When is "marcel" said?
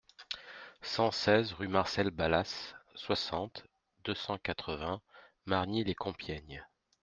1.67-2.09